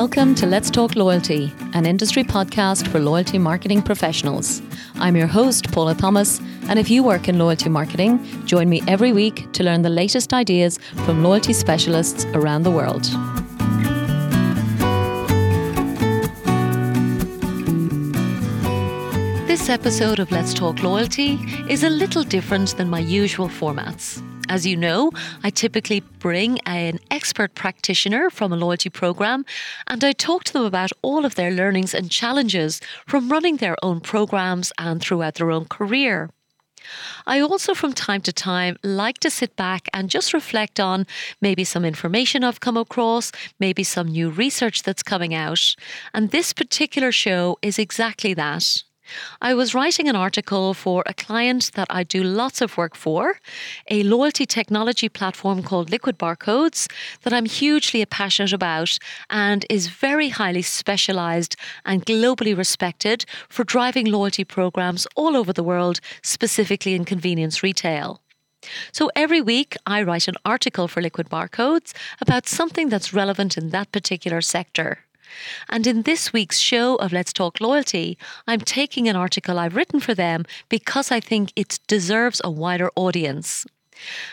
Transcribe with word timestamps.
Welcome 0.00 0.34
to 0.36 0.46
Let's 0.46 0.70
Talk 0.70 0.96
Loyalty, 0.96 1.52
an 1.74 1.84
industry 1.84 2.24
podcast 2.24 2.88
for 2.88 2.98
loyalty 2.98 3.36
marketing 3.36 3.82
professionals. 3.82 4.62
I'm 4.94 5.14
your 5.14 5.26
host, 5.26 5.70
Paula 5.72 5.94
Thomas, 5.94 6.40
and 6.70 6.78
if 6.78 6.88
you 6.88 7.02
work 7.02 7.28
in 7.28 7.38
loyalty 7.38 7.68
marketing, 7.68 8.18
join 8.46 8.70
me 8.70 8.82
every 8.88 9.12
week 9.12 9.52
to 9.52 9.62
learn 9.62 9.82
the 9.82 9.90
latest 9.90 10.32
ideas 10.32 10.78
from 11.04 11.22
loyalty 11.22 11.52
specialists 11.52 12.24
around 12.32 12.62
the 12.62 12.70
world. 12.70 13.04
This 19.46 19.68
episode 19.68 20.18
of 20.18 20.32
Let's 20.32 20.54
Talk 20.54 20.82
Loyalty 20.82 21.38
is 21.68 21.84
a 21.84 21.90
little 21.90 22.24
different 22.24 22.74
than 22.78 22.88
my 22.88 23.00
usual 23.00 23.50
formats. 23.50 24.22
As 24.50 24.66
you 24.66 24.76
know, 24.76 25.12
I 25.44 25.50
typically 25.50 26.00
bring 26.00 26.58
an 26.66 26.98
expert 27.08 27.54
practitioner 27.54 28.30
from 28.30 28.52
a 28.52 28.56
loyalty 28.56 28.90
program 28.90 29.46
and 29.86 30.02
I 30.02 30.10
talk 30.10 30.42
to 30.44 30.52
them 30.52 30.64
about 30.64 30.90
all 31.02 31.24
of 31.24 31.36
their 31.36 31.52
learnings 31.52 31.94
and 31.94 32.10
challenges 32.10 32.80
from 33.06 33.28
running 33.28 33.58
their 33.58 33.76
own 33.80 34.00
programs 34.00 34.72
and 34.76 35.00
throughout 35.00 35.36
their 35.36 35.52
own 35.52 35.66
career. 35.66 36.30
I 37.28 37.38
also, 37.40 37.74
from 37.74 37.92
time 37.92 38.22
to 38.22 38.32
time, 38.32 38.76
like 38.82 39.18
to 39.18 39.30
sit 39.30 39.54
back 39.54 39.88
and 39.94 40.10
just 40.10 40.34
reflect 40.34 40.80
on 40.80 41.06
maybe 41.40 41.62
some 41.62 41.84
information 41.84 42.42
I've 42.42 42.58
come 42.58 42.76
across, 42.76 43.30
maybe 43.60 43.84
some 43.84 44.08
new 44.08 44.30
research 44.30 44.82
that's 44.82 45.04
coming 45.04 45.32
out. 45.32 45.76
And 46.12 46.32
this 46.32 46.52
particular 46.52 47.12
show 47.12 47.56
is 47.62 47.78
exactly 47.78 48.34
that. 48.34 48.82
I 49.40 49.54
was 49.54 49.74
writing 49.74 50.08
an 50.08 50.16
article 50.16 50.74
for 50.74 51.02
a 51.06 51.14
client 51.14 51.72
that 51.74 51.88
I 51.90 52.02
do 52.02 52.22
lots 52.22 52.60
of 52.60 52.76
work 52.76 52.94
for, 52.94 53.40
a 53.90 54.02
loyalty 54.02 54.46
technology 54.46 55.08
platform 55.08 55.62
called 55.62 55.90
Liquid 55.90 56.18
Barcodes 56.18 56.90
that 57.22 57.32
I'm 57.32 57.46
hugely 57.46 58.04
passionate 58.06 58.52
about 58.52 58.98
and 59.28 59.64
is 59.70 59.88
very 59.88 60.28
highly 60.28 60.62
specialized 60.62 61.56
and 61.84 62.04
globally 62.04 62.56
respected 62.56 63.24
for 63.48 63.64
driving 63.64 64.06
loyalty 64.06 64.44
programs 64.44 65.06
all 65.16 65.36
over 65.36 65.52
the 65.52 65.64
world, 65.64 66.00
specifically 66.22 66.94
in 66.94 67.04
convenience 67.04 67.62
retail. 67.62 68.20
So 68.92 69.10
every 69.16 69.40
week, 69.40 69.76
I 69.86 70.02
write 70.02 70.28
an 70.28 70.36
article 70.44 70.86
for 70.88 71.00
Liquid 71.00 71.28
Barcodes 71.30 71.92
about 72.20 72.46
something 72.46 72.88
that's 72.88 73.14
relevant 73.14 73.56
in 73.56 73.70
that 73.70 73.90
particular 73.92 74.40
sector. 74.40 74.98
And 75.68 75.86
in 75.86 76.02
this 76.02 76.32
week's 76.32 76.58
show 76.58 76.96
of 76.96 77.12
Let's 77.12 77.32
Talk 77.32 77.60
Loyalty, 77.60 78.18
I'm 78.46 78.60
taking 78.60 79.08
an 79.08 79.16
article 79.16 79.58
I've 79.58 79.76
written 79.76 80.00
for 80.00 80.14
them 80.14 80.44
because 80.68 81.10
I 81.10 81.20
think 81.20 81.52
it 81.56 81.78
deserves 81.86 82.40
a 82.44 82.50
wider 82.50 82.90
audience. 82.96 83.66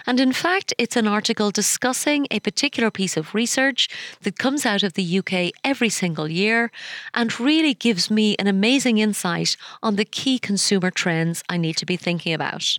And 0.05 0.19
in 0.19 0.33
fact, 0.33 0.73
it's 0.77 0.95
an 0.95 1.07
article 1.07 1.51
discussing 1.51 2.27
a 2.31 2.39
particular 2.39 2.91
piece 2.91 3.17
of 3.17 3.33
research 3.35 3.89
that 4.21 4.37
comes 4.37 4.65
out 4.65 4.83
of 4.83 4.93
the 4.93 5.19
UK 5.19 5.51
every 5.63 5.89
single 5.89 6.29
year 6.29 6.71
and 7.13 7.39
really 7.39 7.73
gives 7.73 8.09
me 8.09 8.35
an 8.37 8.47
amazing 8.47 8.97
insight 8.97 9.57
on 9.83 9.95
the 9.95 10.05
key 10.05 10.39
consumer 10.39 10.91
trends 10.91 11.43
I 11.49 11.57
need 11.57 11.77
to 11.77 11.85
be 11.85 11.97
thinking 11.97 12.33
about. 12.33 12.77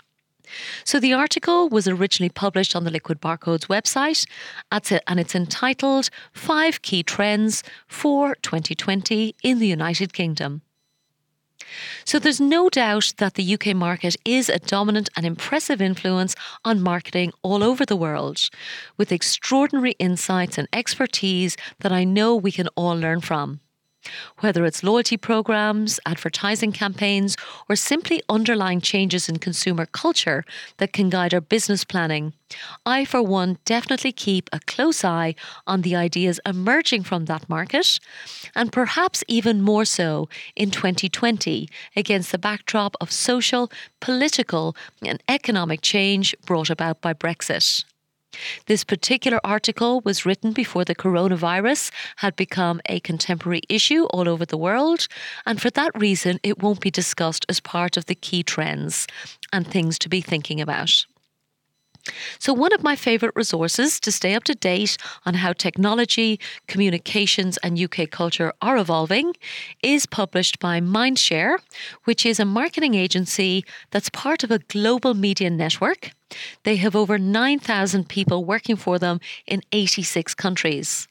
So 0.84 0.98
the 0.98 1.12
article 1.12 1.68
was 1.68 1.88
originally 1.88 2.30
published 2.30 2.74
on 2.74 2.84
the 2.84 2.90
Liquid 2.90 3.20
Barcodes 3.20 3.66
website, 3.66 4.26
and 4.70 5.20
it's 5.20 5.34
entitled 5.34 6.10
Five 6.32 6.82
Key 6.82 7.02
Trends 7.02 7.62
for 7.86 8.34
2020 8.42 9.34
in 9.42 9.58
the 9.58 9.66
United 9.66 10.12
Kingdom. 10.12 10.62
So 12.04 12.18
there's 12.18 12.40
no 12.40 12.70
doubt 12.70 13.12
that 13.18 13.34
the 13.34 13.54
UK 13.54 13.76
market 13.76 14.16
is 14.24 14.48
a 14.48 14.58
dominant 14.58 15.10
and 15.16 15.26
impressive 15.26 15.82
influence 15.82 16.34
on 16.64 16.80
marketing 16.80 17.32
all 17.42 17.62
over 17.62 17.84
the 17.84 17.96
world, 17.96 18.48
with 18.96 19.12
extraordinary 19.12 19.92
insights 19.98 20.56
and 20.56 20.66
expertise 20.72 21.56
that 21.80 21.92
I 21.92 22.04
know 22.04 22.34
we 22.34 22.52
can 22.52 22.68
all 22.68 22.96
learn 22.96 23.20
from. 23.20 23.60
Whether 24.40 24.64
it's 24.64 24.82
loyalty 24.82 25.16
programs, 25.16 26.00
advertising 26.06 26.72
campaigns, 26.72 27.36
or 27.68 27.76
simply 27.76 28.22
underlying 28.28 28.80
changes 28.80 29.28
in 29.28 29.38
consumer 29.38 29.86
culture 29.86 30.44
that 30.78 30.92
can 30.92 31.08
guide 31.10 31.34
our 31.34 31.40
business 31.40 31.84
planning, 31.84 32.32
I, 32.86 33.04
for 33.04 33.22
one, 33.22 33.58
definitely 33.64 34.12
keep 34.12 34.48
a 34.52 34.60
close 34.60 35.04
eye 35.04 35.34
on 35.66 35.82
the 35.82 35.94
ideas 35.96 36.40
emerging 36.46 37.04
from 37.04 37.26
that 37.26 37.48
market, 37.48 37.98
and 38.54 38.72
perhaps 38.72 39.22
even 39.28 39.62
more 39.62 39.84
so 39.84 40.28
in 40.56 40.70
2020 40.70 41.68
against 41.94 42.32
the 42.32 42.38
backdrop 42.38 42.96
of 43.00 43.12
social, 43.12 43.70
political, 44.00 44.74
and 45.02 45.22
economic 45.28 45.80
change 45.82 46.34
brought 46.46 46.70
about 46.70 47.00
by 47.00 47.12
Brexit. 47.12 47.84
This 48.66 48.84
particular 48.84 49.40
article 49.42 50.00
was 50.02 50.26
written 50.26 50.52
before 50.52 50.84
the 50.84 50.94
coronavirus 50.94 51.90
had 52.16 52.36
become 52.36 52.80
a 52.86 53.00
contemporary 53.00 53.62
issue 53.68 54.04
all 54.04 54.28
over 54.28 54.44
the 54.44 54.58
world, 54.58 55.08
and 55.46 55.60
for 55.60 55.70
that 55.70 55.98
reason, 55.98 56.38
it 56.42 56.62
won't 56.62 56.80
be 56.80 56.90
discussed 56.90 57.46
as 57.48 57.60
part 57.60 57.96
of 57.96 58.06
the 58.06 58.14
key 58.14 58.42
trends 58.42 59.06
and 59.52 59.66
things 59.66 59.98
to 60.00 60.08
be 60.08 60.20
thinking 60.20 60.60
about. 60.60 61.06
So, 62.38 62.52
one 62.52 62.72
of 62.72 62.82
my 62.82 62.96
favourite 62.96 63.36
resources 63.36 64.00
to 64.00 64.12
stay 64.12 64.34
up 64.34 64.44
to 64.44 64.54
date 64.54 64.96
on 65.26 65.34
how 65.34 65.52
technology, 65.52 66.40
communications, 66.66 67.58
and 67.58 67.78
UK 67.78 68.10
culture 68.10 68.52
are 68.62 68.78
evolving 68.78 69.34
is 69.82 70.06
published 70.06 70.58
by 70.58 70.80
Mindshare, 70.80 71.58
which 72.04 72.24
is 72.24 72.40
a 72.40 72.44
marketing 72.44 72.94
agency 72.94 73.64
that's 73.90 74.08
part 74.10 74.42
of 74.42 74.50
a 74.50 74.58
global 74.58 75.14
media 75.14 75.50
network. 75.50 76.12
They 76.64 76.76
have 76.76 76.94
over 76.94 77.18
9,000 77.18 78.08
people 78.08 78.44
working 78.44 78.76
for 78.76 78.98
them 78.98 79.20
in 79.46 79.62
86 79.72 80.34
countries. 80.34 81.08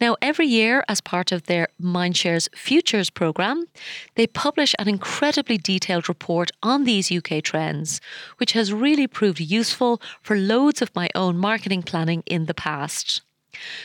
Now, 0.00 0.16
every 0.22 0.46
year, 0.46 0.84
as 0.88 1.00
part 1.00 1.32
of 1.32 1.44
their 1.44 1.68
Mindshare's 1.80 2.48
Futures 2.54 3.10
programme, 3.10 3.64
they 4.14 4.26
publish 4.26 4.74
an 4.78 4.88
incredibly 4.88 5.58
detailed 5.58 6.08
report 6.08 6.50
on 6.62 6.84
these 6.84 7.10
UK 7.10 7.42
trends, 7.42 8.00
which 8.38 8.52
has 8.52 8.72
really 8.72 9.06
proved 9.06 9.40
useful 9.40 10.00
for 10.22 10.36
loads 10.36 10.80
of 10.82 10.94
my 10.94 11.08
own 11.14 11.38
marketing 11.38 11.82
planning 11.82 12.22
in 12.26 12.46
the 12.46 12.54
past. 12.54 13.22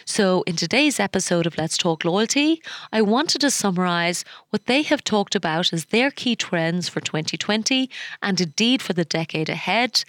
So, 0.06 0.44
in 0.44 0.56
today's 0.56 1.00
episode 1.00 1.46
of 1.46 1.57
Let's 1.57 1.78
Talk 1.78 2.03
Loyalty, 2.03 2.62
I 2.91 3.01
wanted 3.01 3.41
to 3.41 3.51
summarise 3.51 4.25
what 4.50 4.66
they 4.66 4.81
have 4.84 5.03
talked 5.03 5.35
about 5.35 5.74
as 5.74 5.85
their 5.85 6.12
key 6.12 6.35
trends 6.35 6.90
for 6.90 7.00
2020 7.00 7.90
and 8.22 8.41
indeed 8.41 8.81
for 8.81 8.94
the 8.94 9.06
decade 9.06 9.50
ahead, 9.50 10.03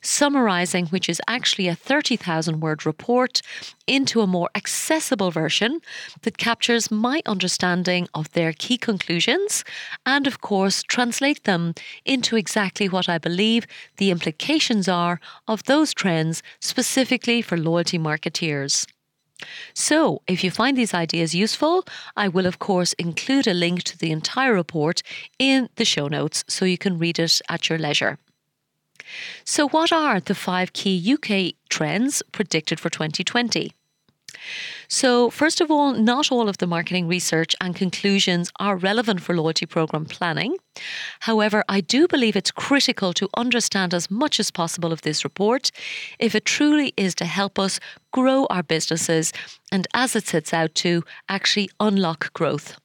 summarising 0.00 0.86
which 0.86 1.08
is 1.08 1.20
actually 1.28 1.68
a 1.68 1.74
30,000 1.74 2.60
word 2.60 2.86
report 2.86 3.42
into 3.86 4.20
a 4.20 4.26
more 4.26 4.50
accessible 4.54 5.30
version 5.30 5.80
that 6.22 6.38
captures 6.38 6.90
my 6.90 7.22
understanding 7.26 8.08
of 8.14 8.30
their 8.32 8.52
key 8.52 8.78
conclusions 8.78 9.64
and, 10.06 10.26
of 10.26 10.40
course, 10.40 10.82
translate 10.82 11.44
them 11.44 11.74
into 12.04 12.36
exactly 12.36 12.88
what 12.88 13.08
I 13.08 13.18
believe 13.18 13.66
the 13.96 14.10
implications 14.10 14.88
are 14.88 15.20
of 15.48 15.64
those 15.64 15.92
trends 15.92 16.42
specifically 16.60 17.42
for 17.42 17.56
loyalty 17.56 17.98
marketeers. 17.98 18.86
So, 19.74 20.22
if 20.26 20.44
you 20.44 20.50
find 20.50 20.76
these 20.76 20.94
ideas 20.94 21.34
useful, 21.34 21.84
I 22.16 22.28
will, 22.28 22.46
of 22.46 22.58
course, 22.58 22.92
include 22.94 23.46
a 23.46 23.54
link 23.54 23.82
to 23.84 23.98
the 23.98 24.10
entire 24.10 24.52
report 24.52 25.02
in 25.38 25.68
the 25.76 25.84
show 25.84 26.08
notes 26.08 26.44
so 26.46 26.64
you 26.64 26.78
can 26.78 26.98
read 26.98 27.18
it 27.18 27.40
at 27.48 27.68
your 27.68 27.78
leisure. 27.78 28.18
So, 29.44 29.68
what 29.68 29.92
are 29.92 30.20
the 30.20 30.34
five 30.34 30.72
key 30.72 31.14
UK 31.14 31.54
trends 31.68 32.22
predicted 32.32 32.80
for 32.80 32.90
2020? 32.90 33.72
So, 34.88 35.30
first 35.30 35.60
of 35.60 35.70
all, 35.70 35.92
not 35.92 36.32
all 36.32 36.48
of 36.48 36.58
the 36.58 36.66
marketing 36.66 37.06
research 37.06 37.54
and 37.60 37.76
conclusions 37.76 38.50
are 38.58 38.76
relevant 38.76 39.20
for 39.22 39.36
loyalty 39.36 39.66
program 39.66 40.04
planning. 40.04 40.56
However, 41.20 41.64
I 41.68 41.80
do 41.80 42.08
believe 42.08 42.36
it's 42.36 42.50
critical 42.50 43.12
to 43.14 43.28
understand 43.36 43.94
as 43.94 44.10
much 44.10 44.40
as 44.40 44.50
possible 44.50 44.92
of 44.92 45.02
this 45.02 45.24
report 45.24 45.70
if 46.18 46.34
it 46.34 46.44
truly 46.44 46.92
is 46.96 47.14
to 47.16 47.24
help 47.24 47.58
us 47.58 47.80
grow 48.12 48.46
our 48.50 48.62
businesses 48.62 49.32
and, 49.70 49.86
as 49.94 50.16
it 50.16 50.26
sets 50.26 50.52
out 50.52 50.74
to, 50.76 51.04
actually 51.28 51.70
unlock 51.78 52.32
growth. 52.32 52.76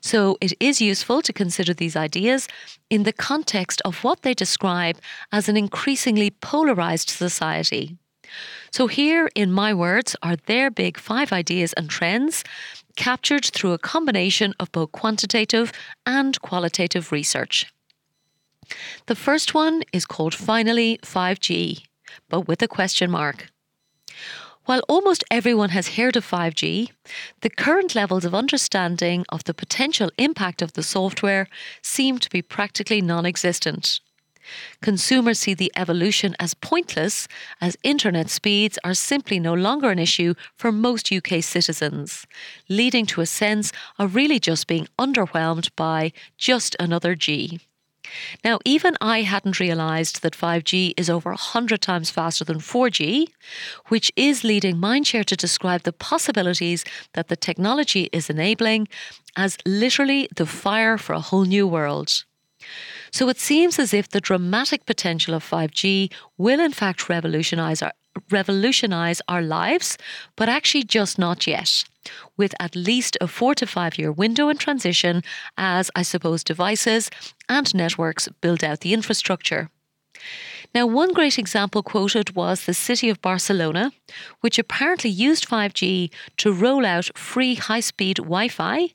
So 0.00 0.36
it 0.40 0.52
is 0.60 0.80
useful 0.80 1.22
to 1.22 1.32
consider 1.32 1.74
these 1.74 1.96
ideas 1.96 2.48
in 2.90 3.02
the 3.02 3.12
context 3.12 3.82
of 3.84 4.04
what 4.04 4.22
they 4.22 4.34
describe 4.34 4.98
as 5.32 5.48
an 5.48 5.56
increasingly 5.56 6.30
polarized 6.30 7.10
society. 7.10 7.96
So, 8.72 8.88
here, 8.88 9.30
in 9.34 9.52
my 9.52 9.72
words, 9.72 10.16
are 10.22 10.36
their 10.36 10.70
big 10.70 10.98
five 10.98 11.32
ideas 11.32 11.72
and 11.74 11.88
trends 11.88 12.42
captured 12.96 13.44
through 13.44 13.72
a 13.72 13.78
combination 13.78 14.52
of 14.58 14.72
both 14.72 14.92
quantitative 14.92 15.72
and 16.04 16.40
qualitative 16.40 17.12
research. 17.12 17.66
The 19.06 19.14
first 19.14 19.54
one 19.54 19.82
is 19.92 20.06
called 20.06 20.34
Finally 20.34 20.98
5G, 21.02 21.84
but 22.28 22.48
with 22.48 22.62
a 22.62 22.68
question 22.68 23.10
mark. 23.10 23.50
While 24.66 24.82
almost 24.88 25.22
everyone 25.30 25.70
has 25.70 25.94
heard 25.94 26.16
of 26.16 26.28
5G, 26.28 26.90
the 27.42 27.50
current 27.50 27.94
levels 27.94 28.24
of 28.24 28.34
understanding 28.34 29.24
of 29.28 29.44
the 29.44 29.54
potential 29.54 30.10
impact 30.18 30.60
of 30.60 30.72
the 30.72 30.82
software 30.82 31.46
seem 31.82 32.18
to 32.18 32.28
be 32.28 32.42
practically 32.42 33.00
non 33.00 33.24
existent. 33.24 34.00
Consumers 34.82 35.38
see 35.38 35.54
the 35.54 35.72
evolution 35.76 36.34
as 36.40 36.54
pointless, 36.54 37.28
as 37.60 37.76
internet 37.84 38.28
speeds 38.28 38.76
are 38.82 38.94
simply 38.94 39.38
no 39.38 39.54
longer 39.54 39.90
an 39.90 40.00
issue 40.00 40.34
for 40.56 40.72
most 40.72 41.12
UK 41.12 41.44
citizens, 41.44 42.26
leading 42.68 43.06
to 43.06 43.20
a 43.20 43.26
sense 43.26 43.70
of 44.00 44.16
really 44.16 44.40
just 44.40 44.66
being 44.66 44.88
underwhelmed 44.98 45.70
by 45.76 46.12
just 46.38 46.74
another 46.80 47.14
G. 47.14 47.60
Now, 48.44 48.58
even 48.64 48.96
I 49.00 49.22
hadn't 49.22 49.60
realised 49.60 50.22
that 50.22 50.34
5G 50.34 50.94
is 50.96 51.10
over 51.10 51.30
100 51.30 51.80
times 51.80 52.10
faster 52.10 52.44
than 52.44 52.58
4G, 52.58 53.28
which 53.88 54.12
is 54.16 54.44
leading 54.44 54.76
Mindshare 54.76 55.24
to 55.24 55.36
describe 55.36 55.82
the 55.82 55.92
possibilities 55.92 56.84
that 57.14 57.28
the 57.28 57.36
technology 57.36 58.08
is 58.12 58.30
enabling 58.30 58.88
as 59.36 59.58
literally 59.66 60.28
the 60.34 60.46
fire 60.46 60.98
for 60.98 61.12
a 61.12 61.20
whole 61.20 61.44
new 61.44 61.66
world. 61.66 62.24
So 63.12 63.28
it 63.28 63.38
seems 63.38 63.78
as 63.78 63.94
if 63.94 64.08
the 64.08 64.20
dramatic 64.20 64.86
potential 64.86 65.34
of 65.34 65.48
5G 65.48 66.12
will 66.36 66.60
in 66.60 66.72
fact 66.72 67.08
revolutionize 67.08 67.82
our, 67.82 67.92
revolutionize 68.30 69.22
our 69.28 69.42
lives, 69.42 69.98
but 70.36 70.48
actually 70.48 70.84
just 70.84 71.18
not 71.18 71.46
yet, 71.46 71.84
with 72.36 72.54
at 72.60 72.76
least 72.76 73.16
a 73.20 73.28
four 73.28 73.54
to 73.54 73.66
five 73.66 73.98
year 73.98 74.12
window 74.12 74.48
in 74.48 74.56
transition 74.56 75.22
as, 75.56 75.90
I 75.94 76.02
suppose, 76.02 76.44
devices 76.44 77.10
and 77.48 77.74
networks 77.74 78.28
build 78.40 78.62
out 78.64 78.80
the 78.80 78.94
infrastructure. 78.94 79.70
Now, 80.74 80.86
one 80.86 81.12
great 81.12 81.38
example 81.38 81.82
quoted 81.82 82.34
was 82.34 82.66
the 82.66 82.74
city 82.74 83.08
of 83.08 83.22
Barcelona, 83.22 83.92
which 84.40 84.58
apparently 84.58 85.10
used 85.10 85.48
5G 85.48 86.10
to 86.38 86.52
roll 86.52 86.84
out 86.84 87.16
free 87.16 87.54
high 87.54 87.80
speed 87.80 88.16
Wi 88.16 88.48
Fi 88.48 88.90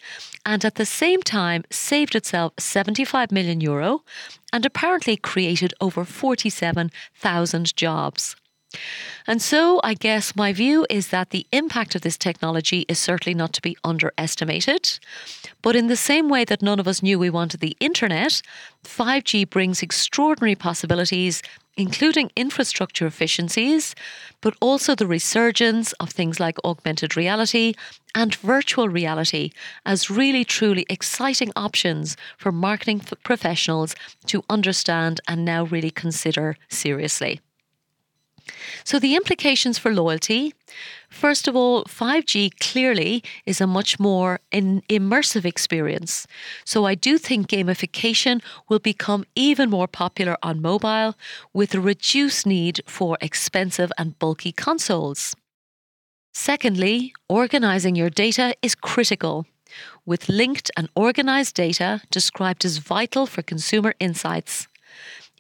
and 0.45 0.63
at 0.63 0.75
the 0.75 0.85
same 0.85 1.21
time 1.23 1.63
saved 1.71 2.15
itself 2.15 2.53
75 2.59 3.31
million 3.31 3.61
euro 3.61 4.03
and 4.53 4.65
apparently 4.65 5.15
created 5.17 5.73
over 5.79 6.05
47,000 6.05 7.75
jobs. 7.75 8.35
And 9.27 9.41
so, 9.41 9.79
I 9.83 9.93
guess 9.93 10.35
my 10.35 10.51
view 10.53 10.85
is 10.89 11.09
that 11.09 11.29
the 11.29 11.45
impact 11.51 11.95
of 11.95 12.01
this 12.01 12.17
technology 12.17 12.85
is 12.87 12.99
certainly 12.99 13.35
not 13.35 13.53
to 13.53 13.61
be 13.61 13.77
underestimated. 13.83 14.99
But 15.61 15.75
in 15.75 15.87
the 15.87 15.95
same 15.95 16.29
way 16.29 16.43
that 16.45 16.61
none 16.61 16.79
of 16.79 16.87
us 16.87 17.03
knew 17.03 17.19
we 17.19 17.29
wanted 17.29 17.59
the 17.59 17.77
internet, 17.79 18.41
5G 18.83 19.49
brings 19.49 19.83
extraordinary 19.83 20.55
possibilities, 20.55 21.41
including 21.77 22.31
infrastructure 22.35 23.05
efficiencies, 23.05 23.95
but 24.41 24.55
also 24.59 24.95
the 24.95 25.07
resurgence 25.07 25.93
of 25.93 26.09
things 26.09 26.39
like 26.39 26.57
augmented 26.65 27.15
reality 27.15 27.73
and 28.15 28.35
virtual 28.35 28.89
reality 28.89 29.51
as 29.85 30.09
really 30.09 30.43
truly 30.43 30.85
exciting 30.89 31.51
options 31.55 32.17
for 32.37 32.51
marketing 32.51 33.01
professionals 33.23 33.95
to 34.25 34.43
understand 34.49 35.21
and 35.27 35.45
now 35.45 35.63
really 35.65 35.91
consider 35.91 36.57
seriously. 36.69 37.39
So, 38.83 38.99
the 38.99 39.15
implications 39.15 39.77
for 39.77 39.93
loyalty 39.93 40.53
first 41.09 41.47
of 41.47 41.55
all, 41.55 41.83
5G 41.83 42.59
clearly 42.59 43.23
is 43.45 43.61
a 43.61 43.67
much 43.67 43.99
more 43.99 44.39
immersive 44.51 45.45
experience. 45.45 46.25
So, 46.65 46.85
I 46.85 46.95
do 46.95 47.17
think 47.17 47.47
gamification 47.47 48.41
will 48.69 48.79
become 48.79 49.25
even 49.35 49.69
more 49.69 49.87
popular 49.87 50.37
on 50.41 50.61
mobile 50.61 51.15
with 51.53 51.75
a 51.75 51.81
reduced 51.81 52.45
need 52.45 52.81
for 52.87 53.17
expensive 53.21 53.91
and 53.97 54.17
bulky 54.17 54.51
consoles. 54.51 55.35
Secondly, 56.33 57.13
organizing 57.27 57.95
your 57.95 58.09
data 58.09 58.55
is 58.61 58.73
critical 58.73 59.45
with 60.05 60.29
linked 60.29 60.71
and 60.75 60.89
organized 60.95 61.55
data 61.55 62.01
described 62.09 62.65
as 62.65 62.77
vital 62.77 63.25
for 63.25 63.41
consumer 63.41 63.93
insights 63.99 64.67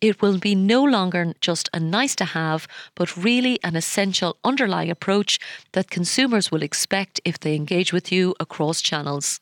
it 0.01 0.21
will 0.21 0.39
be 0.39 0.55
no 0.55 0.83
longer 0.83 1.33
just 1.39 1.69
a 1.73 1.79
nice 1.79 2.15
to 2.15 2.25
have, 2.25 2.67
but 2.95 3.15
really 3.15 3.59
an 3.63 3.75
essential 3.75 4.37
underlying 4.43 4.89
approach 4.89 5.39
that 5.71 5.91
consumers 5.91 6.51
will 6.51 6.63
expect 6.63 7.21
if 7.23 7.39
they 7.39 7.55
engage 7.55 7.93
with 7.93 8.11
you 8.11 8.35
across 8.39 8.81
channels. 8.81 9.39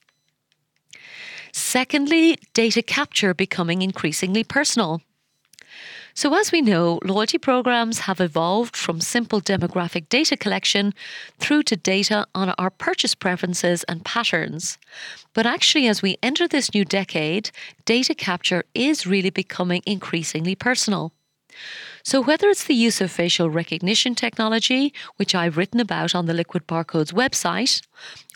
Secondly, 1.51 2.37
data 2.53 2.81
capture 2.81 3.33
becoming 3.33 3.81
increasingly 3.81 4.43
personal. 4.43 5.01
So, 6.19 6.33
as 6.33 6.51
we 6.51 6.59
know, 6.59 6.99
loyalty 7.05 7.37
programs 7.37 7.99
have 7.99 8.19
evolved 8.19 8.75
from 8.75 8.99
simple 8.99 9.39
demographic 9.39 10.09
data 10.09 10.35
collection 10.35 10.93
through 11.37 11.63
to 11.63 11.77
data 11.77 12.27
on 12.35 12.49
our 12.57 12.69
purchase 12.69 13.15
preferences 13.15 13.85
and 13.85 14.03
patterns. 14.03 14.77
But 15.33 15.45
actually, 15.45 15.87
as 15.87 16.01
we 16.01 16.17
enter 16.21 16.45
this 16.45 16.73
new 16.73 16.83
decade, 16.83 17.51
data 17.85 18.13
capture 18.13 18.65
is 18.73 19.07
really 19.07 19.29
becoming 19.29 19.81
increasingly 19.85 20.55
personal. 20.55 21.13
So, 22.03 22.19
whether 22.19 22.49
it's 22.49 22.65
the 22.65 22.73
use 22.73 22.99
of 22.99 23.11
facial 23.11 23.49
recognition 23.49 24.13
technology, 24.13 24.93
which 25.15 25.33
I've 25.33 25.55
written 25.55 25.79
about 25.79 26.15
on 26.15 26.25
the 26.25 26.33
Liquid 26.33 26.67
Barcodes 26.67 27.13
website, 27.13 27.81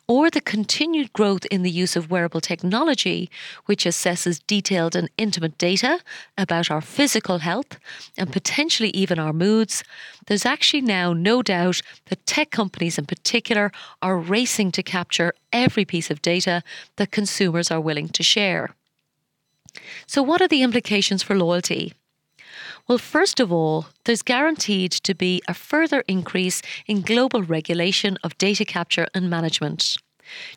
or 0.08 0.30
the 0.30 0.42
continued 0.42 1.14
growth 1.14 1.46
in 1.46 1.64
the 1.64 1.72
use 1.72 1.96
of 1.96 2.12
wearable 2.12 2.42
technology, 2.42 3.30
which 3.66 3.86
assesses 3.86 4.42
detailed 4.48 4.96
and 4.96 5.10
intimate 5.18 5.58
data 5.58 6.00
about 6.38 6.70
our 6.70 6.82
physical 6.82 7.40
health 7.40 7.80
and 8.18 8.32
potentially 8.32 8.90
even 8.90 9.18
our 9.18 9.34
moods, 9.34 9.84
there's 10.28 10.46
actually 10.46 10.82
now 10.82 11.14
no 11.14 11.42
doubt 11.42 11.82
that 12.08 12.26
tech 12.26 12.52
companies 12.52 12.98
in 12.98 13.06
particular 13.06 13.72
are 14.02 14.18
racing 14.18 14.72
to 14.72 14.84
capture 14.84 15.34
every 15.52 15.86
piece 15.86 16.12
of 16.12 16.22
data 16.22 16.64
that 16.98 17.12
consumers 17.12 17.72
are 17.72 17.82
willing 17.82 18.10
to 18.10 18.24
share. 18.24 18.76
So, 20.06 20.22
what 20.22 20.42
are 20.42 20.48
the 20.48 20.62
implications 20.62 21.24
for 21.24 21.36
loyalty? 21.36 21.94
Well, 22.88 22.98
first 22.98 23.40
of 23.40 23.52
all, 23.52 23.88
there's 24.04 24.22
guaranteed 24.22 24.92
to 24.92 25.16
be 25.16 25.42
a 25.48 25.54
further 25.54 26.04
increase 26.08 26.62
in 26.86 27.02
global 27.02 27.42
regulation 27.42 28.18
of 28.24 28.38
data 28.38 28.66
capture 28.66 29.08
and 29.14 29.30
management. 29.30 29.96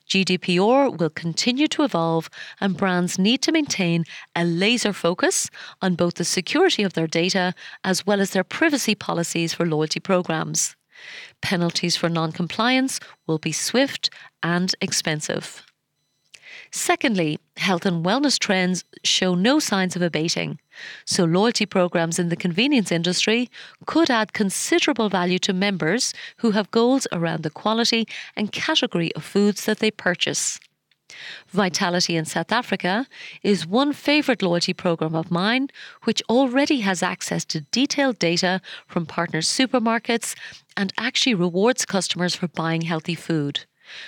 GDPR 0.09 0.97
will 0.97 1.11
continue 1.11 1.69
to 1.69 1.85
evolve, 1.85 2.29
and 2.61 2.77
brands 2.77 3.19
need 3.19 3.43
to 3.43 3.53
maintain 3.53 4.05
a 4.35 4.45
laser 4.45 4.93
focus 4.93 5.51
on 5.81 5.95
both 5.95 6.15
the 6.15 6.25
security 6.25 6.83
of 6.83 6.95
their 6.95 7.07
data 7.07 7.55
as 7.85 8.07
well 8.07 8.21
as 8.21 8.31
their 8.31 8.45
privacy 8.45 8.95
policies 8.95 9.55
for 9.55 9.67
loyalty 9.67 10.01
programs. 10.01 10.75
Penalties 11.43 11.97
for 11.97 12.09
non 12.09 12.33
compliance 12.33 12.99
will 13.27 13.39
be 13.39 13.53
swift 13.53 14.11
and 14.43 14.75
expensive. 14.81 15.65
Secondly, 16.77 17.39
health 17.57 17.87
and 17.87 18.05
wellness 18.05 18.39
trends 18.39 18.85
show 19.03 19.35
no 19.35 19.59
signs 19.59 19.97
of 19.97 20.03
abating. 20.03 20.59
So, 21.07 21.25
loyalty 21.25 21.65
programs 21.65 22.19
in 22.19 22.29
the 22.29 22.37
convenience 22.37 22.93
industry 22.93 23.51
could 23.87 24.11
add 24.11 24.35
considerable 24.35 25.09
value 25.09 25.39
to 25.39 25.55
members 25.55 26.13
who 26.37 26.51
have 26.51 26.71
goals 26.71 27.07
around 27.13 27.45
the 27.45 27.51
quality 27.51 28.07
and 28.37 28.53
category 28.53 29.11
of 29.15 29.25
foods 29.25 29.65
that 29.65 29.79
they 29.79 29.91
purchase. 29.91 30.61
Vitality 31.49 32.15
in 32.15 32.27
South 32.27 32.53
Africa 32.53 33.07
is 33.43 33.67
one 33.67 33.95
favourite 33.95 34.43
loyalty 34.43 34.75
program 34.75 35.15
of 35.15 35.31
mine, 35.31 35.69
which 36.05 36.23
already 36.29 36.81
has 36.81 37.03
access 37.03 37.47
to 37.47 37.63
detailed 37.73 38.19
data 38.19 38.61
from 38.87 39.07
partner 39.07 39.41
supermarkets 39.41 40.37
and 40.77 40.93
actually 40.99 41.35
rewards 41.35 41.87
customers 41.87 42.35
for 42.35 42.49
buying 42.49 42.83
healthy 42.83 43.15
food. 43.15 43.65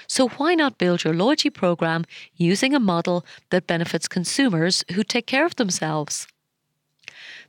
So, 0.06 0.28
why 0.28 0.54
not 0.54 0.78
build 0.78 1.04
your 1.04 1.14
loyalty 1.14 1.50
program 1.50 2.04
using 2.36 2.74
a 2.74 2.80
model 2.80 3.24
that 3.50 3.66
benefits 3.66 4.08
consumers 4.08 4.84
who 4.92 5.02
take 5.02 5.26
care 5.26 5.46
of 5.46 5.56
themselves? 5.56 6.26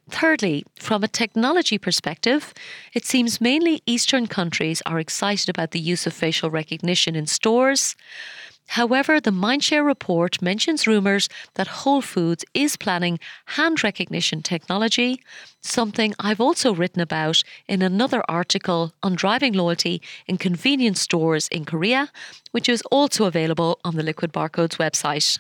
Thirdly, 0.10 0.66
from 0.76 1.04
a 1.04 1.08
technology 1.08 1.78
perspective, 1.78 2.54
it 2.94 3.06
seems 3.06 3.40
mainly 3.40 3.84
Eastern 3.86 4.26
countries 4.26 4.82
are 4.86 5.00
excited 5.00 5.50
about 5.50 5.72
the 5.72 5.80
use 5.80 6.08
of 6.08 6.14
facial 6.14 6.50
recognition 6.50 7.16
in 7.16 7.28
stores. 7.28 7.96
However, 8.74 9.20
the 9.20 9.32
Mindshare 9.32 9.84
report 9.84 10.44
mentions 10.44 10.86
rumours 10.86 11.28
that 11.56 11.80
Whole 11.82 12.04
Foods 12.04 12.46
is 12.54 12.78
planning 12.78 13.18
hand 13.58 13.84
recognition 13.84 14.44
technology, 14.44 15.24
something 15.64 16.14
I've 16.20 16.40
also 16.40 16.76
written 16.76 17.02
about 17.02 17.42
in 17.68 17.82
another 17.82 18.22
article 18.30 18.94
on 19.02 19.16
driving 19.16 19.54
loyalty 19.54 20.04
in 20.28 20.38
convenience 20.38 21.02
stores 21.02 21.48
in 21.48 21.66
Korea, 21.66 22.12
which 22.52 22.70
is 22.70 22.84
also 22.92 23.26
available 23.26 23.80
on 23.84 23.96
the 23.96 24.04
Liquid 24.04 24.32
Barcodes 24.32 24.78
website. 24.78 25.40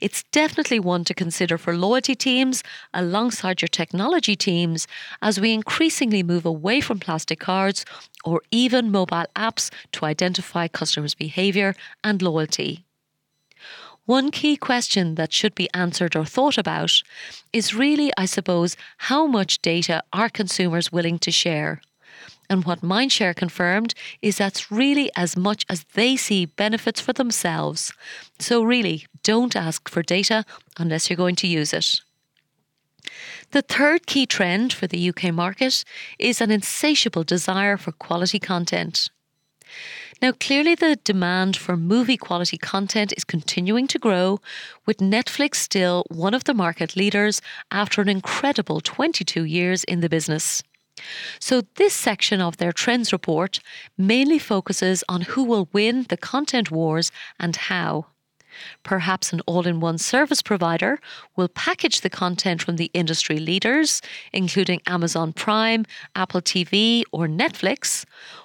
It's 0.00 0.22
definitely 0.24 0.80
one 0.80 1.04
to 1.04 1.14
consider 1.14 1.58
for 1.58 1.76
loyalty 1.76 2.14
teams 2.14 2.62
alongside 2.92 3.62
your 3.62 3.68
technology 3.68 4.36
teams 4.36 4.86
as 5.22 5.40
we 5.40 5.52
increasingly 5.52 6.22
move 6.22 6.44
away 6.44 6.80
from 6.80 7.00
plastic 7.00 7.40
cards 7.40 7.84
or 8.24 8.42
even 8.50 8.90
mobile 8.90 9.26
apps 9.36 9.70
to 9.92 10.04
identify 10.04 10.68
customers' 10.68 11.14
behaviour 11.14 11.74
and 12.02 12.22
loyalty. 12.22 12.84
One 14.06 14.30
key 14.30 14.56
question 14.58 15.14
that 15.14 15.32
should 15.32 15.54
be 15.54 15.72
answered 15.72 16.14
or 16.14 16.26
thought 16.26 16.58
about 16.58 17.02
is 17.54 17.74
really, 17.74 18.12
I 18.18 18.26
suppose, 18.26 18.76
how 18.98 19.26
much 19.26 19.62
data 19.62 20.02
are 20.12 20.28
consumers 20.28 20.92
willing 20.92 21.18
to 21.20 21.30
share? 21.30 21.80
And 22.54 22.64
what 22.64 22.82
Mindshare 22.82 23.34
confirmed 23.34 23.94
is 24.22 24.38
that's 24.38 24.70
really 24.70 25.10
as 25.16 25.36
much 25.36 25.66
as 25.68 25.82
they 25.94 26.14
see 26.14 26.46
benefits 26.46 27.00
for 27.00 27.12
themselves. 27.12 27.92
So, 28.38 28.62
really, 28.62 29.06
don't 29.24 29.56
ask 29.56 29.88
for 29.88 30.02
data 30.04 30.44
unless 30.78 31.10
you're 31.10 31.16
going 31.16 31.34
to 31.34 31.48
use 31.48 31.72
it. 31.72 32.00
The 33.50 33.62
third 33.62 34.06
key 34.06 34.24
trend 34.24 34.72
for 34.72 34.86
the 34.86 35.08
UK 35.08 35.34
market 35.34 35.84
is 36.20 36.40
an 36.40 36.52
insatiable 36.52 37.24
desire 37.24 37.76
for 37.76 37.90
quality 37.90 38.38
content. 38.38 39.10
Now, 40.22 40.30
clearly, 40.30 40.76
the 40.76 40.94
demand 40.94 41.56
for 41.56 41.76
movie 41.76 42.16
quality 42.16 42.56
content 42.56 43.12
is 43.16 43.24
continuing 43.24 43.88
to 43.88 43.98
grow, 43.98 44.38
with 44.86 44.98
Netflix 44.98 45.56
still 45.56 46.04
one 46.08 46.34
of 46.34 46.44
the 46.44 46.54
market 46.54 46.94
leaders 46.94 47.42
after 47.72 48.00
an 48.00 48.08
incredible 48.08 48.80
22 48.80 49.42
years 49.42 49.82
in 49.82 50.02
the 50.02 50.08
business. 50.08 50.62
So, 51.40 51.62
this 51.76 51.94
section 51.94 52.40
of 52.40 52.56
their 52.56 52.72
trends 52.72 53.12
report 53.12 53.60
mainly 53.98 54.38
focuses 54.38 55.04
on 55.08 55.22
who 55.22 55.44
will 55.44 55.68
win 55.72 56.06
the 56.08 56.16
content 56.16 56.70
wars 56.70 57.10
and 57.38 57.56
how. 57.56 58.06
Perhaps 58.82 59.32
an 59.32 59.40
all 59.46 59.66
in 59.66 59.80
one 59.80 59.98
service 59.98 60.42
provider 60.42 61.00
will 61.36 61.48
package 61.48 62.00
the 62.00 62.10
content 62.10 62.62
from 62.62 62.76
the 62.76 62.90
industry 62.94 63.38
leaders, 63.38 64.00
including 64.32 64.80
Amazon 64.86 65.32
Prime, 65.32 65.84
Apple 66.14 66.40
TV, 66.40 67.02
or 67.12 67.26
Netflix. 67.26 68.04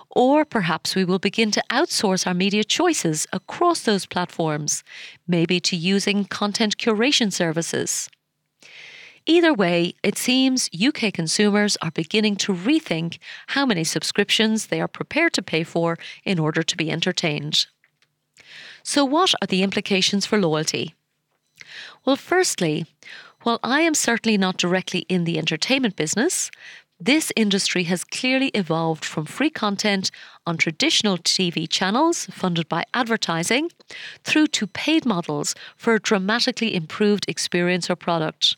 Or 0.09 0.43
perhaps 0.43 0.95
we 0.95 1.05
will 1.05 1.19
begin 1.19 1.51
to 1.51 1.63
outsource 1.69 2.25
our 2.25 2.33
media 2.33 2.63
choices 2.63 3.27
across 3.31 3.81
those 3.81 4.07
platforms, 4.07 4.83
maybe 5.27 5.59
to 5.59 5.75
using 5.75 6.25
content 6.25 6.77
curation 6.77 7.31
services. 7.31 8.09
Either 9.29 9.53
way, 9.53 9.93
it 10.01 10.17
seems 10.17 10.71
UK 10.73 11.13
consumers 11.13 11.77
are 11.83 11.91
beginning 11.91 12.35
to 12.35 12.51
rethink 12.51 13.19
how 13.49 13.63
many 13.63 13.83
subscriptions 13.83 14.67
they 14.67 14.81
are 14.81 14.87
prepared 14.87 15.33
to 15.33 15.43
pay 15.43 15.63
for 15.63 15.99
in 16.23 16.39
order 16.39 16.63
to 16.63 16.75
be 16.75 16.89
entertained. 16.89 17.67
So, 18.81 19.05
what 19.05 19.35
are 19.39 19.45
the 19.45 19.61
implications 19.61 20.25
for 20.25 20.41
loyalty? 20.41 20.95
Well, 22.03 22.15
firstly, 22.15 22.87
while 23.43 23.59
I 23.61 23.81
am 23.81 23.93
certainly 23.93 24.35
not 24.35 24.57
directly 24.57 25.05
in 25.09 25.25
the 25.25 25.37
entertainment 25.37 25.95
business, 25.95 26.49
this 26.99 27.31
industry 27.35 27.83
has 27.83 28.03
clearly 28.03 28.47
evolved 28.55 29.05
from 29.05 29.25
free 29.25 29.51
content 29.51 30.09
on 30.47 30.57
traditional 30.57 31.19
TV 31.19 31.69
channels 31.69 32.25
funded 32.31 32.67
by 32.67 32.83
advertising 32.95 33.69
through 34.23 34.47
to 34.47 34.65
paid 34.65 35.05
models 35.05 35.53
for 35.77 35.93
a 35.93 35.99
dramatically 35.99 36.73
improved 36.73 37.25
experience 37.29 37.91
or 37.91 37.95
product. 37.95 38.55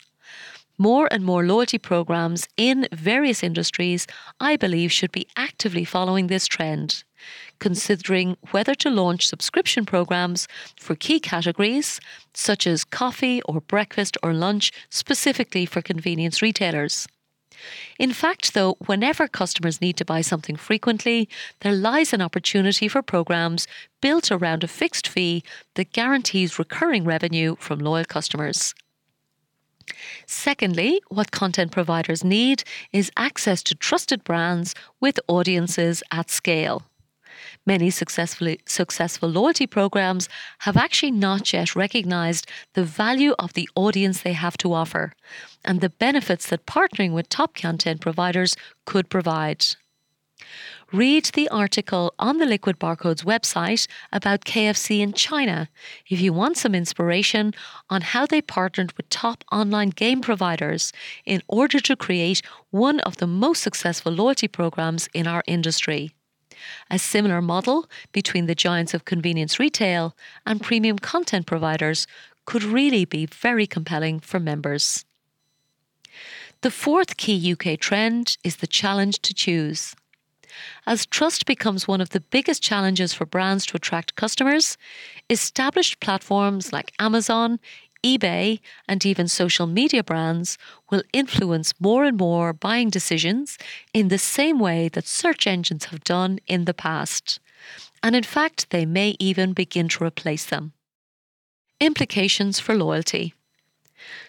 More 0.82 1.06
and 1.12 1.24
more 1.24 1.44
loyalty 1.46 1.78
programs 1.78 2.48
in 2.56 2.88
various 2.90 3.44
industries, 3.44 4.08
I 4.40 4.56
believe, 4.56 4.90
should 4.90 5.12
be 5.12 5.28
actively 5.36 5.84
following 5.84 6.26
this 6.26 6.48
trend, 6.48 7.04
considering 7.60 8.36
whether 8.50 8.74
to 8.74 8.90
launch 8.90 9.28
subscription 9.28 9.86
programs 9.86 10.48
for 10.76 10.96
key 10.96 11.20
categories 11.20 12.00
such 12.34 12.66
as 12.66 12.82
coffee 12.82 13.40
or 13.42 13.60
breakfast 13.60 14.16
or 14.24 14.32
lunch, 14.34 14.72
specifically 14.90 15.66
for 15.66 15.82
convenience 15.82 16.42
retailers. 16.42 17.06
In 17.96 18.12
fact, 18.12 18.52
though, 18.52 18.74
whenever 18.86 19.28
customers 19.28 19.80
need 19.80 19.96
to 19.98 20.04
buy 20.04 20.20
something 20.20 20.56
frequently, 20.56 21.28
there 21.60 21.76
lies 21.76 22.12
an 22.12 22.20
opportunity 22.20 22.88
for 22.88 23.02
programs 23.02 23.68
built 24.00 24.32
around 24.32 24.64
a 24.64 24.68
fixed 24.82 25.06
fee 25.06 25.44
that 25.76 25.92
guarantees 25.92 26.58
recurring 26.58 27.04
revenue 27.04 27.54
from 27.60 27.78
loyal 27.78 28.04
customers. 28.04 28.74
Secondly, 30.26 31.00
what 31.08 31.30
content 31.30 31.72
providers 31.72 32.24
need 32.24 32.64
is 32.92 33.10
access 33.16 33.62
to 33.64 33.74
trusted 33.74 34.24
brands 34.24 34.74
with 35.00 35.20
audiences 35.28 36.02
at 36.10 36.30
scale. 36.30 36.82
Many 37.66 37.90
successfully, 37.90 38.60
successful 38.66 39.28
loyalty 39.28 39.66
programs 39.66 40.28
have 40.60 40.76
actually 40.76 41.12
not 41.12 41.52
yet 41.52 41.76
recognized 41.76 42.46
the 42.74 42.84
value 42.84 43.34
of 43.38 43.52
the 43.52 43.68
audience 43.74 44.22
they 44.22 44.32
have 44.32 44.56
to 44.58 44.72
offer 44.72 45.12
and 45.64 45.80
the 45.80 45.90
benefits 45.90 46.48
that 46.48 46.66
partnering 46.66 47.12
with 47.12 47.28
top 47.28 47.54
content 47.54 48.00
providers 48.00 48.56
could 48.84 49.08
provide. 49.08 49.64
Read 50.92 51.24
the 51.32 51.48
article 51.48 52.12
on 52.18 52.36
the 52.36 52.44
Liquid 52.44 52.78
Barcodes 52.78 53.24
website 53.24 53.86
about 54.12 54.44
KFC 54.44 55.00
in 55.00 55.14
China 55.14 55.70
if 56.10 56.20
you 56.20 56.34
want 56.34 56.58
some 56.58 56.74
inspiration 56.74 57.54
on 57.88 58.02
how 58.02 58.26
they 58.26 58.42
partnered 58.42 58.92
with 58.98 59.08
top 59.08 59.42
online 59.50 59.88
game 59.88 60.20
providers 60.20 60.92
in 61.24 61.40
order 61.48 61.80
to 61.80 61.96
create 61.96 62.42
one 62.68 63.00
of 63.00 63.16
the 63.16 63.26
most 63.26 63.62
successful 63.62 64.12
loyalty 64.12 64.46
programs 64.46 65.08
in 65.14 65.26
our 65.26 65.42
industry. 65.46 66.10
A 66.90 66.98
similar 66.98 67.40
model 67.40 67.88
between 68.12 68.44
the 68.44 68.54
giants 68.54 68.92
of 68.92 69.06
convenience 69.06 69.58
retail 69.58 70.14
and 70.44 70.60
premium 70.60 70.98
content 70.98 71.46
providers 71.46 72.06
could 72.44 72.64
really 72.64 73.06
be 73.06 73.24
very 73.24 73.66
compelling 73.66 74.20
for 74.20 74.38
members. 74.38 75.06
The 76.60 76.70
fourth 76.70 77.16
key 77.16 77.52
UK 77.52 77.80
trend 77.80 78.36
is 78.44 78.56
the 78.56 78.66
challenge 78.66 79.22
to 79.22 79.32
choose. 79.32 79.94
As 80.86 81.06
trust 81.06 81.46
becomes 81.46 81.88
one 81.88 82.00
of 82.00 82.10
the 82.10 82.20
biggest 82.20 82.62
challenges 82.62 83.12
for 83.12 83.26
brands 83.26 83.66
to 83.66 83.76
attract 83.76 84.16
customers, 84.16 84.76
established 85.30 86.00
platforms 86.00 86.72
like 86.72 86.92
Amazon, 86.98 87.58
eBay, 88.04 88.60
and 88.88 89.04
even 89.06 89.28
social 89.28 89.66
media 89.66 90.02
brands 90.02 90.58
will 90.90 91.02
influence 91.12 91.72
more 91.80 92.04
and 92.04 92.18
more 92.18 92.52
buying 92.52 92.90
decisions 92.90 93.58
in 93.94 94.08
the 94.08 94.18
same 94.18 94.58
way 94.58 94.88
that 94.88 95.06
search 95.06 95.46
engines 95.46 95.86
have 95.86 96.02
done 96.04 96.38
in 96.46 96.64
the 96.64 96.74
past. 96.74 97.38
And 98.02 98.16
in 98.16 98.24
fact, 98.24 98.70
they 98.70 98.84
may 98.84 99.14
even 99.18 99.52
begin 99.52 99.88
to 99.90 100.04
replace 100.04 100.46
them. 100.46 100.72
Implications 101.80 102.58
for 102.58 102.74
loyalty. 102.74 103.34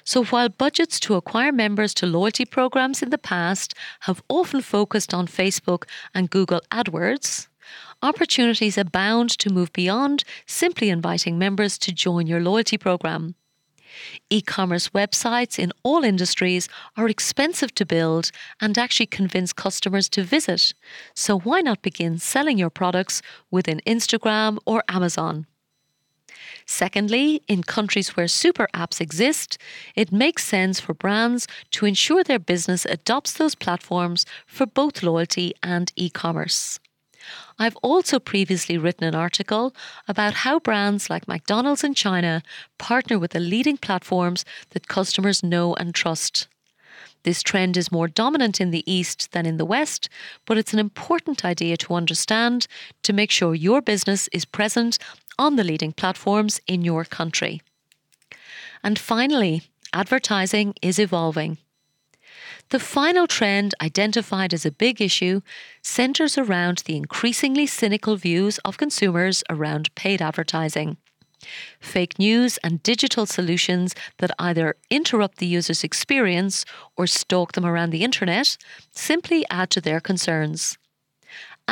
So, 0.03 0.23
while 0.25 0.49
budgets 0.49 0.99
to 1.01 1.15
acquire 1.15 1.51
members 1.51 1.93
to 1.95 2.05
loyalty 2.05 2.45
programs 2.45 3.01
in 3.01 3.09
the 3.09 3.17
past 3.17 3.73
have 4.01 4.23
often 4.29 4.61
focused 4.61 5.13
on 5.13 5.27
Facebook 5.27 5.83
and 6.13 6.29
Google 6.29 6.61
AdWords, 6.71 7.47
opportunities 8.01 8.77
abound 8.77 9.29
to 9.39 9.49
move 9.49 9.71
beyond 9.73 10.23
simply 10.45 10.89
inviting 10.89 11.37
members 11.37 11.77
to 11.79 11.91
join 11.91 12.27
your 12.27 12.41
loyalty 12.41 12.77
program. 12.77 13.35
E 14.29 14.41
commerce 14.41 14.89
websites 14.89 15.59
in 15.59 15.71
all 15.83 16.03
industries 16.03 16.67
are 16.97 17.07
expensive 17.07 17.73
to 17.75 17.85
build 17.85 18.31
and 18.59 18.77
actually 18.77 19.05
convince 19.05 19.53
customers 19.53 20.09
to 20.09 20.23
visit. 20.23 20.73
So, 21.15 21.39
why 21.39 21.61
not 21.61 21.81
begin 21.81 22.17
selling 22.17 22.57
your 22.57 22.71
products 22.71 23.21
within 23.51 23.81
Instagram 23.85 24.57
or 24.65 24.83
Amazon? 24.89 25.45
Secondly, 26.65 27.41
in 27.47 27.63
countries 27.63 28.15
where 28.15 28.27
super 28.27 28.67
apps 28.73 29.01
exist, 29.01 29.57
it 29.95 30.11
makes 30.11 30.43
sense 30.43 30.79
for 30.79 30.93
brands 30.93 31.47
to 31.71 31.85
ensure 31.85 32.23
their 32.23 32.39
business 32.39 32.85
adopts 32.85 33.33
those 33.33 33.55
platforms 33.55 34.25
for 34.45 34.65
both 34.65 35.03
loyalty 35.03 35.53
and 35.61 35.91
e 35.95 36.09
commerce. 36.09 36.79
I've 37.57 37.77
also 37.77 38.19
previously 38.19 38.77
written 38.77 39.05
an 39.05 39.15
article 39.15 39.73
about 40.07 40.33
how 40.33 40.59
brands 40.59 41.09
like 41.09 41.27
McDonald's 41.27 41.83
in 41.83 41.93
China 41.93 42.43
partner 42.77 43.17
with 43.17 43.31
the 43.31 43.39
leading 43.39 43.77
platforms 43.77 44.43
that 44.71 44.87
customers 44.87 45.43
know 45.43 45.73
and 45.75 45.93
trust. 45.95 46.47
This 47.23 47.41
trend 47.41 47.77
is 47.77 47.91
more 47.91 48.09
dominant 48.09 48.59
in 48.59 48.71
the 48.71 48.83
East 48.91 49.31
than 49.31 49.45
in 49.45 49.55
the 49.55 49.65
West, 49.65 50.09
but 50.45 50.57
it's 50.57 50.73
an 50.73 50.79
important 50.79 51.45
idea 51.45 51.77
to 51.77 51.93
understand 51.93 52.67
to 53.03 53.13
make 53.13 53.31
sure 53.31 53.55
your 53.55 53.81
business 53.81 54.27
is 54.33 54.43
present 54.43 54.97
on 55.37 55.55
the 55.55 55.63
leading 55.63 55.91
platforms 55.91 56.59
in 56.67 56.83
your 56.83 57.05
country. 57.05 57.61
And 58.83 58.99
finally, 58.99 59.63
advertising 59.93 60.73
is 60.81 60.99
evolving. 60.99 61.57
The 62.69 62.79
final 62.79 63.27
trend 63.27 63.75
identified 63.81 64.53
as 64.53 64.65
a 64.65 64.71
big 64.71 65.01
issue 65.01 65.41
centres 65.81 66.37
around 66.37 66.79
the 66.85 66.95
increasingly 66.95 67.67
cynical 67.67 68.15
views 68.15 68.57
of 68.59 68.77
consumers 68.77 69.43
around 69.49 69.93
paid 69.95 70.21
advertising. 70.21 70.97
Fake 71.79 72.17
news 72.17 72.57
and 72.63 72.81
digital 72.81 73.25
solutions 73.25 73.93
that 74.19 74.31
either 74.39 74.75
interrupt 74.89 75.37
the 75.37 75.45
user's 75.45 75.83
experience 75.83 76.65
or 76.97 77.05
stalk 77.05 77.51
them 77.51 77.65
around 77.65 77.89
the 77.89 78.03
internet 78.03 78.57
simply 78.91 79.45
add 79.49 79.69
to 79.71 79.81
their 79.81 79.99
concerns. 79.99 80.77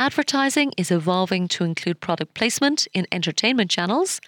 Advertising 0.02 0.72
is 0.76 0.90
evolving 0.90 1.46
to 1.46 1.62
include 1.62 2.00
product 2.00 2.34
placement 2.34 2.88
in 2.92 3.06
entertainment 3.12 3.70
channels, 3.70 4.20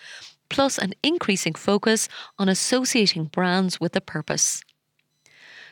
plus 0.48 0.78
an 0.78 0.94
increasing 1.02 1.52
focus 1.52 2.08
on 2.38 2.48
associating 2.48 3.24
brands 3.24 3.80
with 3.80 3.96
a 3.96 4.00
purpose. 4.00 4.62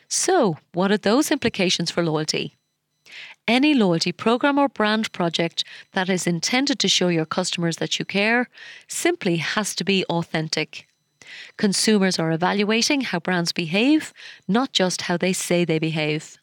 So, 0.09 0.57
what 0.73 0.91
are 0.91 0.97
those 0.97 1.31
implications 1.31 1.89
for 1.89 2.03
loyalty? 2.03 2.57
Any 3.47 3.73
loyalty 3.73 4.11
program 4.11 4.57
or 4.59 4.67
brand 4.67 5.09
project 5.13 5.63
that 5.93 6.09
is 6.09 6.27
intended 6.27 6.79
to 6.79 6.89
show 6.89 7.07
your 7.07 7.25
customers 7.25 7.77
that 7.77 7.97
you 7.97 8.03
care 8.03 8.49
simply 8.89 9.37
has 9.37 9.73
to 9.75 9.85
be 9.85 10.03
authentic. 10.09 10.85
Consumers 11.55 12.19
are 12.19 12.33
evaluating 12.33 12.99
how 12.99 13.21
brands 13.21 13.53
behave, 13.53 14.11
not 14.49 14.73
just 14.73 15.03
how 15.03 15.15
they 15.15 15.31
say 15.31 15.63
they 15.63 15.79
behave. 15.79 16.37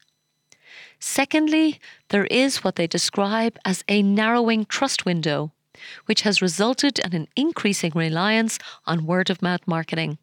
Secondly, 1.00 1.80
there 2.10 2.26
is 2.26 2.62
what 2.62 2.76
they 2.76 2.86
describe 2.86 3.58
as 3.64 3.82
a 3.88 4.02
narrowing 4.02 4.66
trust 4.66 5.04
window, 5.04 5.50
which 6.06 6.22
has 6.22 6.42
resulted 6.42 6.98
in 6.98 7.14
an 7.14 7.28
increasing 7.36 7.92
reliance 7.94 8.58
on 8.86 9.06
word 9.06 9.30
of 9.30 9.42
mouth 9.42 9.66
marketing. 9.66 10.18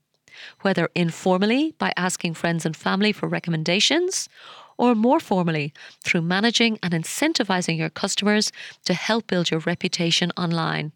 whether 0.61 0.89
informally 0.95 1.73
by 1.79 1.91
asking 1.97 2.33
friends 2.33 2.65
and 2.65 2.75
family 2.75 3.11
for 3.11 3.27
recommendations, 3.27 4.29
or 4.77 4.93
more 4.93 5.19
formally 5.19 5.73
through 6.03 6.21
managing 6.21 6.77
and 6.83 6.93
incentivizing 6.93 7.77
your 7.77 7.89
customers 7.89 8.51
to 8.85 8.93
help 8.93 9.27
build 9.27 9.49
your 9.49 9.59
reputation 9.61 10.31
online. 10.37 10.91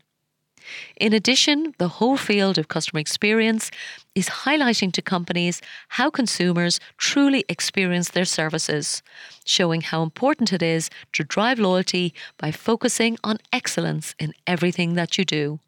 In 0.98 1.13
addition, 1.13 1.74
the 1.77 1.88
whole 1.88 2.18
field 2.18 2.58
of 2.58 2.68
customer 2.68 3.00
experience 3.00 3.72
is 4.15 4.44
highlighting 4.46 4.91
to 4.94 5.01
companies 5.01 5.62
how 5.89 6.10
consumers 6.10 6.80
truly 6.98 7.44
experience 7.48 8.10
their 8.10 8.25
services, 8.25 9.01
showing 9.46 9.82
how 9.82 10.03
important 10.03 10.53
it 10.53 10.62
is 10.62 10.89
to 11.13 11.24
drive 11.24 11.60
loyalty 11.60 12.13
by 12.38 12.51
focusing 12.51 13.18
on 13.24 13.38
excellence 13.51 14.15
in 14.20 14.34
everything 14.46 14.96
that 14.96 15.18
you 15.18 15.25
do. 15.25 15.60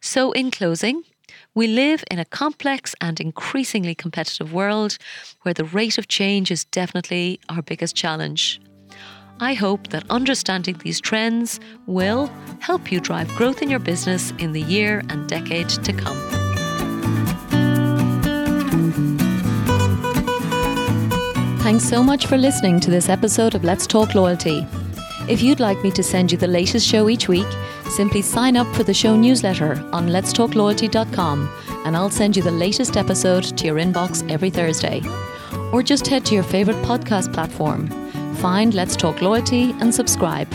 So, 0.00 0.32
in 0.32 0.50
closing, 0.50 1.02
we 1.54 1.66
live 1.66 2.04
in 2.10 2.18
a 2.18 2.24
complex 2.24 2.94
and 3.00 3.20
increasingly 3.20 3.94
competitive 3.94 4.52
world 4.52 4.96
where 5.42 5.54
the 5.54 5.64
rate 5.64 5.98
of 5.98 6.08
change 6.08 6.50
is 6.50 6.64
definitely 6.64 7.40
our 7.48 7.62
biggest 7.62 7.96
challenge. 7.96 8.60
I 9.40 9.54
hope 9.54 9.88
that 9.90 10.04
understanding 10.10 10.78
these 10.82 11.00
trends 11.00 11.60
will 11.86 12.26
help 12.58 12.90
you 12.90 13.00
drive 13.00 13.28
growth 13.36 13.62
in 13.62 13.70
your 13.70 13.78
business 13.78 14.32
in 14.38 14.52
the 14.52 14.62
year 14.62 15.04
and 15.08 15.28
decade 15.28 15.68
to 15.68 15.92
come. 15.92 16.18
Thanks 21.60 21.84
so 21.84 22.02
much 22.02 22.26
for 22.26 22.36
listening 22.36 22.80
to 22.80 22.90
this 22.90 23.08
episode 23.08 23.54
of 23.54 23.62
Let's 23.62 23.86
Talk 23.86 24.16
Loyalty. 24.16 24.66
If 25.28 25.40
you'd 25.40 25.60
like 25.60 25.84
me 25.84 25.92
to 25.92 26.02
send 26.02 26.32
you 26.32 26.38
the 26.38 26.48
latest 26.48 26.88
show 26.88 27.08
each 27.08 27.28
week, 27.28 27.46
simply 27.90 28.22
sign 28.22 28.56
up 28.56 28.66
for 28.74 28.82
the 28.82 28.94
show 28.94 29.14
newsletter 29.14 29.74
on 29.92 30.08
letstalkloyalty.com 30.08 31.48
and 31.84 31.96
I'll 31.96 32.10
send 32.10 32.36
you 32.36 32.42
the 32.42 32.50
latest 32.50 32.96
episode 32.96 33.44
to 33.56 33.66
your 33.66 33.76
inbox 33.76 34.28
every 34.28 34.50
Thursday. 34.50 35.00
Or 35.72 35.82
just 35.82 36.08
head 36.08 36.24
to 36.26 36.34
your 36.34 36.42
favourite 36.42 36.82
podcast 36.84 37.32
platform 37.32 38.07
Find 38.38 38.72
Let's 38.72 38.94
Talk 38.94 39.20
Loyalty 39.20 39.74
and 39.80 39.92
subscribe. 39.92 40.46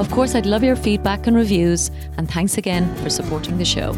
Of 0.00 0.10
course, 0.10 0.34
I'd 0.34 0.46
love 0.46 0.64
your 0.64 0.74
feedback 0.74 1.26
and 1.26 1.36
reviews, 1.36 1.90
and 2.16 2.30
thanks 2.30 2.56
again 2.56 2.94
for 3.02 3.10
supporting 3.10 3.58
the 3.58 3.64
show. 3.66 3.92